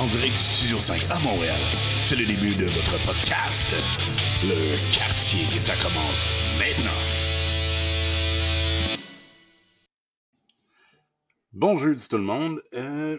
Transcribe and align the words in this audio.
en 0.00 0.06
direct 0.06 0.32
du 0.32 0.38
Studio 0.38 0.78
5 0.78 0.98
à 1.10 1.18
Montréal. 1.20 1.60
C'est 1.98 2.16
le 2.16 2.24
début 2.24 2.54
de 2.54 2.64
votre 2.64 2.96
podcast, 3.04 3.76
Le 4.42 4.94
Quartier, 4.94 5.42
et 5.54 5.58
ça 5.58 5.74
commence 5.76 6.32
maintenant. 6.56 6.98
Bonjour 11.52 11.94
tout 12.08 12.16
le 12.16 12.22
monde. 12.22 12.62
Euh, 12.72 13.18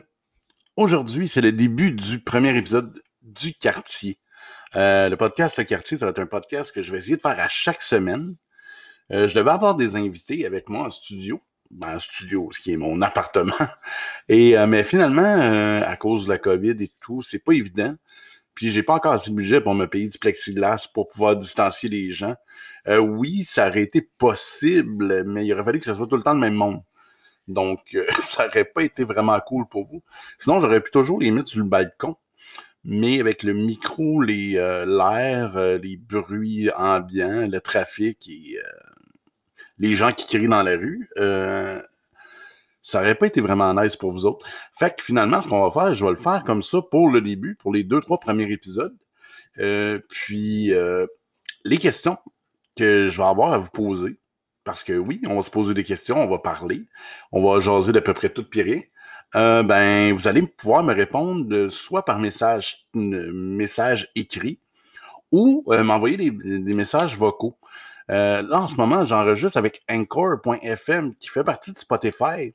Aujourd'hui, 0.75 1.27
c'est 1.27 1.41
le 1.41 1.51
début 1.51 1.91
du 1.91 2.19
premier 2.19 2.57
épisode 2.57 2.99
du 3.21 3.53
Quartier. 3.53 4.17
Euh, 4.75 5.07
le 5.09 5.17
podcast 5.17 5.59
Le 5.59 5.65
Quartier, 5.65 5.99
ça 5.99 6.05
va 6.05 6.11
être 6.11 6.19
un 6.19 6.25
podcast 6.25 6.71
que 6.71 6.81
je 6.81 6.91
vais 6.91 6.97
essayer 6.97 7.17
de 7.17 7.21
faire 7.21 7.39
à 7.39 7.47
chaque 7.47 7.81
semaine. 7.81 8.35
Euh, 9.11 9.27
je 9.27 9.35
devais 9.35 9.51
avoir 9.51 9.75
des 9.75 9.95
invités 9.95 10.47
avec 10.47 10.67
moi 10.67 10.87
en 10.87 10.89
studio. 10.89 11.43
En 11.81 11.99
studio, 11.99 12.49
ce 12.51 12.59
qui 12.59 12.73
est 12.73 12.77
mon 12.77 13.01
appartement. 13.01 13.53
Et 14.29 14.57
euh, 14.57 14.67
mais 14.67 14.83
finalement, 14.83 15.21
euh, 15.21 15.81
à 15.85 15.95
cause 15.95 16.25
de 16.25 16.29
la 16.29 16.37
COVID 16.37 16.75
et 16.79 16.91
tout, 16.99 17.21
c'est 17.21 17.39
pas 17.39 17.53
évident. 17.53 17.95
Puis 18.53 18.69
j'ai 18.69 18.83
pas 18.83 18.95
encore 18.95 19.13
assez 19.13 19.31
de 19.31 19.35
budget 19.35 19.61
pour 19.61 19.73
me 19.73 19.85
payer 19.85 20.09
du 20.09 20.17
plexiglas 20.17 20.87
pour 20.93 21.07
pouvoir 21.07 21.37
distancier 21.37 21.89
les 21.89 22.11
gens. 22.11 22.35
Euh, 22.87 22.97
oui, 22.97 23.43
ça 23.43 23.69
aurait 23.69 23.83
été 23.83 24.01
possible, 24.01 25.23
mais 25.25 25.45
il 25.45 25.53
aurait 25.53 25.63
fallu 25.63 25.79
que 25.79 25.85
ce 25.85 25.95
soit 25.95 26.07
tout 26.07 26.17
le 26.17 26.23
temps 26.23 26.33
le 26.33 26.39
même 26.39 26.55
monde. 26.55 26.81
Donc, 27.47 27.97
ça 28.21 28.47
aurait 28.47 28.65
pas 28.65 28.83
été 28.83 29.03
vraiment 29.03 29.39
cool 29.39 29.65
pour 29.67 29.87
vous. 29.87 30.03
Sinon, 30.39 30.59
j'aurais 30.59 30.81
pu 30.81 30.91
toujours 30.91 31.19
les 31.19 31.31
mettre 31.31 31.49
sur 31.49 31.59
le 31.59 31.65
balcon. 31.65 32.17
Mais 32.83 33.19
avec 33.19 33.43
le 33.43 33.53
micro, 33.53 34.21
les 34.21 34.53
l'air, 34.87 35.55
les 35.81 35.97
bruits 35.97 36.71
ambiants, 36.75 37.47
le 37.47 37.59
trafic 37.61 38.27
et 38.27 38.57
les 39.81 39.95
gens 39.95 40.11
qui 40.11 40.27
crient 40.27 40.47
dans 40.47 40.61
la 40.61 40.77
rue, 40.77 41.09
euh, 41.17 41.81
ça 42.83 43.01
aurait 43.01 43.15
pas 43.15 43.25
été 43.25 43.41
vraiment 43.41 43.73
nice 43.73 43.95
pour 43.95 44.11
vous 44.11 44.25
autres. 44.25 44.45
Fait 44.77 44.95
que 44.95 45.03
finalement, 45.03 45.41
ce 45.41 45.47
qu'on 45.47 45.67
va 45.67 45.71
faire, 45.71 45.95
je 45.95 46.05
vais 46.05 46.11
le 46.11 46.17
faire 46.17 46.43
comme 46.45 46.61
ça 46.61 46.81
pour 46.81 47.09
le 47.09 47.19
début, 47.19 47.55
pour 47.55 47.73
les 47.73 47.83
deux, 47.83 47.99
trois 47.99 48.19
premiers 48.19 48.51
épisodes. 48.51 48.95
Euh, 49.57 49.99
puis, 50.07 50.71
euh, 50.71 51.07
les 51.65 51.77
questions 51.77 52.17
que 52.77 53.09
je 53.09 53.17
vais 53.17 53.27
avoir 53.27 53.53
à 53.53 53.57
vous 53.57 53.71
poser, 53.71 54.17
parce 54.63 54.83
que 54.83 54.93
oui, 54.93 55.19
on 55.27 55.35
va 55.35 55.41
se 55.41 55.49
poser 55.49 55.73
des 55.73 55.83
questions, 55.83 56.21
on 56.21 56.29
va 56.29 56.37
parler, 56.37 56.85
on 57.31 57.43
va 57.43 57.59
jaser 57.59 57.91
d'à 57.91 58.01
peu 58.01 58.13
près 58.13 58.29
tout. 58.29 58.45
Euh, 59.35 59.63
ben, 59.63 60.13
vous 60.13 60.27
allez 60.27 60.43
pouvoir 60.43 60.83
me 60.83 60.93
répondre 60.93 61.69
soit 61.69 62.05
par 62.05 62.19
message, 62.19 62.85
écrit 64.15 64.59
ou 65.31 65.63
m'envoyer 65.67 66.17
des, 66.17 66.73
messages 66.73 67.17
vocaux. 67.17 67.57
Euh, 68.11 68.41
là, 68.41 68.61
en 68.61 68.67
ce 68.67 68.75
moment, 68.75 69.05
j'enregistre 69.05 69.57
avec 69.57 69.81
Anchor.fm 69.89 71.15
qui 71.15 71.29
fait 71.29 71.43
partie 71.43 71.71
de 71.71 71.77
Spotify. 71.77 72.53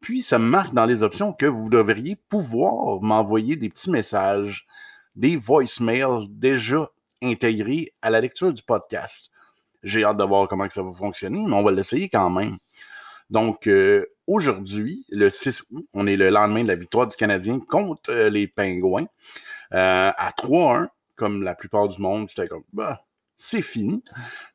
Puis, 0.00 0.22
ça 0.22 0.38
marque 0.38 0.74
dans 0.74 0.86
les 0.86 1.02
options 1.02 1.32
que 1.32 1.46
vous 1.46 1.68
devriez 1.68 2.16
pouvoir 2.28 3.02
m'envoyer 3.02 3.56
des 3.56 3.68
petits 3.68 3.90
messages, 3.90 4.66
des 5.14 5.36
voicemails 5.36 6.28
déjà 6.30 6.90
intégrés 7.22 7.92
à 8.00 8.10
la 8.10 8.20
lecture 8.20 8.52
du 8.52 8.62
podcast. 8.62 9.30
J'ai 9.82 10.04
hâte 10.04 10.16
de 10.16 10.24
voir 10.24 10.48
comment 10.48 10.68
ça 10.70 10.82
va 10.82 10.92
fonctionner, 10.94 11.44
mais 11.46 11.54
on 11.54 11.62
va 11.62 11.72
l'essayer 11.72 12.08
quand 12.08 12.30
même. 12.30 12.56
Donc, 13.28 13.66
euh, 13.66 14.06
aujourd'hui, 14.26 15.04
le 15.10 15.28
6 15.28 15.64
août, 15.72 15.86
on 15.92 16.06
est 16.06 16.16
le 16.16 16.30
lendemain 16.30 16.62
de 16.62 16.68
la 16.68 16.76
victoire 16.76 17.06
du 17.06 17.16
Canadien 17.16 17.58
contre 17.58 18.10
euh, 18.10 18.30
les 18.30 18.46
Pingouins 18.46 19.06
à 19.72 20.32
3-1, 20.38 20.88
comme 21.16 21.42
la 21.42 21.54
plupart 21.54 21.88
du 21.88 22.00
monde. 22.00 22.28
C'était 22.30 22.46
comme, 22.46 22.62
bah, 22.72 23.05
c'est 23.36 23.62
fini. 23.62 24.02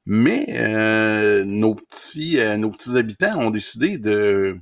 Mais 0.06 0.48
euh, 0.50 1.46
nos, 1.46 1.76
petits, 1.76 2.40
euh, 2.40 2.58
nos 2.58 2.72
petits 2.72 2.98
habitants 2.98 3.40
ont 3.40 3.52
décidé 3.52 3.98
de, 3.98 4.60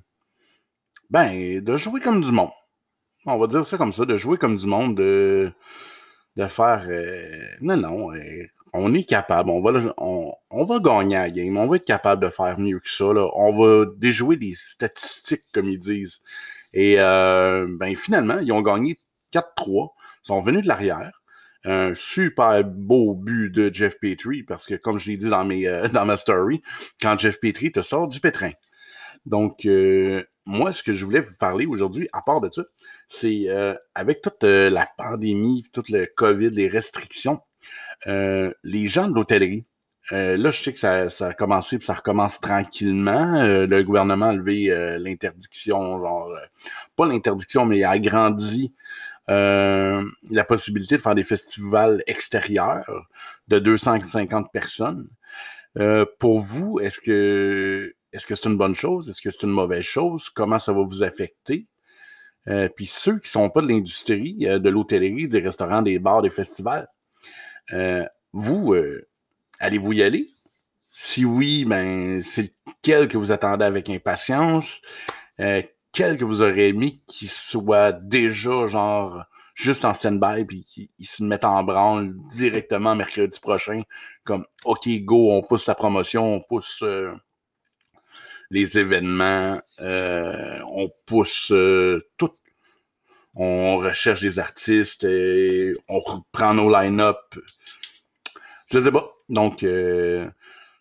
ben, 1.10 1.62
de 1.62 1.78
jouer 1.78 2.02
comme 2.02 2.22
du 2.22 2.32
monde. 2.32 2.52
On 3.26 3.38
va 3.38 3.48
dire 3.48 3.66
ça 3.66 3.78
comme 3.78 3.94
ça, 3.94 4.06
de 4.06 4.18
jouer 4.18 4.38
comme 4.38 4.58
du 4.58 4.68
monde, 4.68 4.96
de, 4.96 5.52
de 6.36 6.48
faire... 6.48 6.86
Euh, 6.90 7.26
non, 7.62 7.78
non, 7.78 8.10
on 8.74 8.94
est 8.94 9.04
capable. 9.04 9.50
On 9.50 9.62
va, 9.62 9.94
on, 9.98 10.34
on, 10.52 10.66
va 10.66 10.80
gagner 10.80 11.16
la 11.16 11.30
game. 11.30 11.58
On 11.58 11.68
va 11.68 11.78
être 11.78 11.86
capable 11.86 12.24
de 12.24 12.30
faire 12.30 12.60
mieux 12.60 12.80
que 12.80 12.90
ça. 12.90 13.14
Là. 13.14 13.30
On 13.36 13.58
va 13.58 13.86
déjouer 13.98 14.36
les 14.36 14.54
statistiques, 14.56 15.46
comme 15.54 15.68
ils 15.68 15.80
disent. 15.80 16.20
Et 16.74 16.96
ben, 16.98 17.96
finalement, 17.96 18.40
ils 18.40 18.52
ont 18.52 18.62
gagné 18.62 19.00
4-3. 19.34 19.90
Ils 20.24 20.28
sont 20.28 20.42
venus 20.42 20.64
de 20.64 20.68
l'arrière 20.68 21.19
un 21.66 21.94
super 21.96 22.64
beau 22.64 23.14
but 23.14 23.50
de 23.50 23.74
Jeff 23.74 24.00
Petrie, 24.00 24.44
parce 24.44 24.66
que 24.66 24.76
comme 24.76 24.98
je 24.98 25.10
l'ai 25.10 25.18
dit 25.18 25.30
dans, 25.30 25.46
mes, 25.46 25.68
euh, 25.68 25.88
dans 25.94 26.06
ma 26.06 26.18
story, 26.18 26.62
quand 27.02 27.18
Jeff 27.18 27.40
Petrie 27.40 27.72
te 27.72 27.82
sort 27.82 28.08
du 28.08 28.20
pétrin. 28.20 28.52
Donc, 29.26 29.66
euh, 29.66 30.24
moi, 30.46 30.72
ce 30.72 30.82
que 30.82 30.94
je 30.94 31.06
voulais 31.06 31.20
vous 31.20 31.36
parler 31.40 31.66
aujourd'hui, 31.66 32.08
à 32.14 32.22
part 32.22 32.42
de 32.42 32.50
ça, 32.52 32.64
c'est 33.08 33.50
euh, 33.50 33.76
avec 33.94 34.22
toute 34.22 34.44
la 34.44 34.88
pandémie, 34.98 35.66
tout 35.74 35.84
le 35.90 36.08
COVID, 36.16 36.52
les 36.52 36.68
restrictions, 36.68 37.40
les 38.06 38.88
gens 38.88 39.10
de 39.10 39.14
l'hôtellerie, 39.14 39.66
là, 40.12 40.50
je 40.50 40.60
sais 40.60 40.74
que 40.74 40.80
ça, 40.80 41.10
ça, 41.10 41.28
a 41.28 41.34
commencé, 41.34 41.78
puis 41.78 41.86
ça 41.86 41.94
recommence 41.94 42.40
tranquillement. 42.40 43.44
le 43.44 43.82
gouvernement 43.84 44.28
a 44.28 44.34
levé 44.34 44.98
l'interdiction, 44.98 46.00
genre, 46.00 46.34
pas 46.96 47.06
l'interdiction, 47.06 47.66
mais 47.66 47.84
a 47.84 47.92
agrandi 47.92 48.74
euh, 49.30 50.04
la 50.32 50.44
possibilité 50.44 50.98
de 50.98 51.02
faire 51.02 51.16
des 51.16 51.24
festivals 51.24 52.04
extérieurs 52.08 53.08
de 53.48 53.60
250 53.60 54.52
personnes. 54.52 55.08
Euh, 55.78 56.06
pour 56.20 56.40
vous, 56.40 56.80
est-ce 56.80 57.00
que 57.00 57.94
est-ce 58.12 58.26
que 58.26 58.34
c'est 58.34 58.50
une 58.50 58.58
bonne 58.58 58.74
chose? 58.74 59.08
Est-ce 59.08 59.22
que 59.22 59.30
c'est 59.30 59.44
une 59.44 59.52
mauvaise 59.52 59.84
chose? 59.84 60.30
Comment 60.30 60.58
ça 60.58 60.74
va 60.74 60.82
vous 60.82 61.04
affecter? 61.04 61.68
Euh, 62.48 62.70
Puis 62.70 62.88
ceux 62.88 63.20
qui 63.20 63.30
sont 63.30 63.50
pas 63.50 63.62
de 63.62 63.68
l'industrie, 63.68 64.48
euh, 64.48 64.58
de 64.60 64.70
l'hôtellerie, 64.70 65.28
des 65.28 65.40
restaurants, 65.40 65.84
des 65.84 66.00
bars, 66.00 66.22
des 66.24 66.32
festivals, 66.32 66.88
euh, 67.74 68.06
vous, 68.34 68.76
allez-vous 69.60 69.94
y 69.94 70.04
aller? 70.04 70.28
Si 70.86 71.26
oui, 71.26 71.66
ben 71.66 72.22
c'est 72.22 72.52
lequel 72.68 73.08
que 73.08 73.18
vous 73.18 73.32
attendez 73.32 73.66
avec 73.66 73.90
impatience? 73.90 74.82
Quel 75.92 76.18
que 76.18 76.26
vous 76.26 76.42
aurez 76.42 76.70
aimé 76.70 77.02
qui 77.08 77.28
soit 77.28 77.92
déjà 77.92 78.68
genre 78.68 79.24
juste 79.56 79.86
en 79.86 79.94
stand-by 79.94 80.46
puis 80.46 80.64
qu'ils 80.64 81.08
se 81.08 81.24
mettent 81.24 81.46
en 81.46 81.64
branle 81.64 82.16
directement 82.32 82.96
mercredi 82.96 83.40
prochain 83.40 83.82
comme 84.24 84.46
OK 84.66 84.88
go 85.02 85.32
on 85.32 85.42
pousse 85.42 85.68
la 85.68 85.76
promotion 85.76 86.34
on 86.36 86.40
pousse 86.42 86.82
euh, 86.84 87.14
les 88.50 88.78
événements 88.78 89.60
euh, 89.82 90.60
on 90.72 90.90
pousse 91.06 91.52
euh, 91.52 92.08
tout. 92.18 92.32
On 93.36 93.78
recherche 93.78 94.22
des 94.22 94.40
artistes 94.40 95.04
et 95.04 95.74
on 95.88 96.00
reprend 96.00 96.56
nos 96.56 96.70
line-up. 96.70 97.36
Je 98.72 98.80
sais 98.80 98.92
pas. 98.92 99.08
Donc 99.30 99.64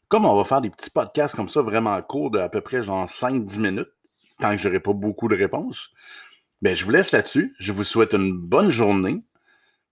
comme 0.08 0.24
on 0.24 0.34
va 0.34 0.44
faire 0.44 0.62
des 0.62 0.70
petits 0.70 0.91
podcasts 0.91 1.34
comme 1.34 1.50
ça 1.50 1.60
vraiment 1.60 2.00
courts 2.02 2.30
de 2.30 2.38
à 2.38 2.48
peu 2.48 2.62
près 2.62 2.82
genre 2.82 3.06
5-10 3.06 3.60
minutes 3.60 3.92
tant 4.38 4.56
que 4.56 4.62
j'aurai 4.62 4.81
pas 4.81 4.93
beaucoup 4.93 5.28
de 5.28 5.37
réponses. 5.37 5.91
Ben, 6.62 6.75
je 6.75 6.84
vous 6.84 6.91
laisse 6.91 7.12
là-dessus. 7.12 7.54
Je 7.59 7.72
vous 7.72 7.84
souhaite 7.84 8.15
une 8.15 8.32
bonne 8.32 8.71
journée. 8.71 9.22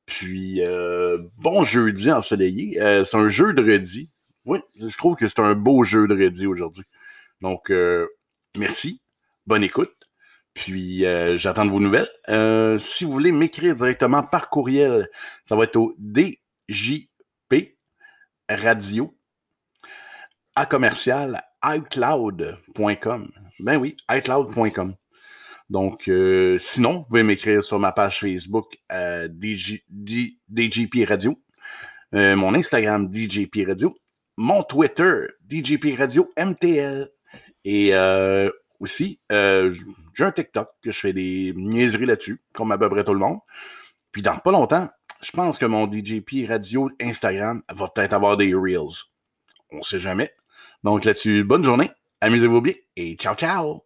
Puis, 0.06 0.62
euh, 0.64 1.18
bon 1.38 1.64
jeudi 1.64 2.10
ensoleillé. 2.10 2.80
Euh, 2.80 3.04
c'est 3.04 3.16
un 3.16 3.28
jeu 3.28 3.52
de 3.52 3.62
redis. 3.62 4.10
Oui, 4.44 4.60
je 4.80 4.96
trouve 4.96 5.16
que 5.16 5.28
c'est 5.28 5.40
un 5.40 5.54
beau 5.54 5.82
jeu 5.82 6.06
de 6.06 6.14
redis 6.14 6.46
aujourd'hui. 6.46 6.84
Donc, 7.40 7.70
euh, 7.70 8.06
merci. 8.56 9.00
Bonne 9.46 9.64
écoute. 9.64 9.92
Puis, 10.54 11.04
j'attends 11.34 11.66
de 11.66 11.70
vos 11.70 11.80
nouvelles. 11.80 12.08
Si 12.80 13.04
vous 13.04 13.12
voulez 13.12 13.30
m'écrire 13.30 13.74
directement 13.74 14.22
par 14.22 14.48
courriel, 14.48 15.06
ça 15.44 15.54
va 15.54 15.64
être 15.64 15.76
au 15.76 15.94
DJP 15.98 17.76
Radio 18.48 19.14
à 20.54 20.64
commercial 20.64 21.42
iCloud.com. 21.62 23.30
Ben 23.60 23.76
oui, 23.76 23.96
iCloud.com. 24.10 24.94
Donc, 25.70 26.08
euh, 26.08 26.58
sinon, 26.58 26.98
vous 26.98 27.04
pouvez 27.08 27.22
m'écrire 27.22 27.62
sur 27.64 27.78
ma 27.78 27.90
page 27.92 28.20
Facebook 28.20 28.78
euh, 28.92 29.28
DJP 29.28 31.08
Radio, 31.08 31.40
euh, 32.14 32.36
mon 32.36 32.54
Instagram 32.54 33.08
DJP 33.12 33.66
Radio, 33.66 33.96
mon 34.36 34.62
Twitter 34.62 35.26
DJP 35.48 35.98
Radio 35.98 36.30
MTL 36.38 37.08
et 37.64 37.92
aussi, 38.78 39.18
j'ai 39.30 40.24
un 40.24 40.30
TikTok 40.30 40.68
que 40.82 40.92
je 40.92 41.00
fais 41.00 41.12
des 41.12 41.52
niaiseries 41.56 42.06
là-dessus, 42.06 42.40
comme 42.52 42.70
à 42.70 42.78
peu 42.78 42.88
près 42.88 43.02
tout 43.02 43.14
le 43.14 43.18
monde. 43.18 43.38
Puis 44.12 44.22
dans 44.22 44.36
pas 44.36 44.52
longtemps, 44.52 44.88
je 45.22 45.32
pense 45.32 45.58
que 45.58 45.66
mon 45.66 45.90
DJP 45.90 46.46
Radio 46.48 46.90
Instagram 47.00 47.62
va 47.74 47.88
peut-être 47.88 48.12
avoir 48.12 48.36
des 48.36 48.54
Reels. 48.54 49.02
On 49.72 49.82
sait 49.82 49.98
jamais. 49.98 50.30
Donc 50.84 51.04
là-dessus, 51.04 51.42
bonne 51.42 51.64
journée, 51.64 51.90
amusez-vous 52.20 52.60
bien 52.60 52.74
et 52.96 53.16
ciao 53.16 53.34
ciao! 53.34 53.85